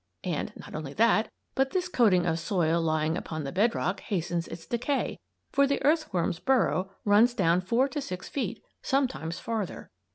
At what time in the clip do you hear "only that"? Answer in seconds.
0.73-1.29